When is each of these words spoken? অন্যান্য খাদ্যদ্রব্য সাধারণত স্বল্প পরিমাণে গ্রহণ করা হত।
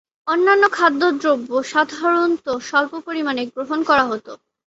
অন্যান্য 0.27 0.63
খাদ্যদ্রব্য 0.71 1.49
সাধারণত 1.71 2.45
স্বল্প 2.61 2.93
পরিমাণে 3.07 3.43
গ্রহণ 3.53 3.79
করা 3.89 4.03
হত। 4.05 4.27